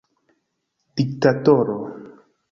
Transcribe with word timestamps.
diktatoro 0.95 1.77